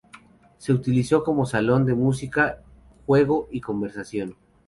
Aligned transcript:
Se 0.57 0.73
utilizó 0.73 1.23
como 1.23 1.45
salón 1.45 1.85
de 1.85 1.93
música, 1.93 2.63
juego 3.05 3.47
y 3.51 3.61
conversación. 3.61 4.35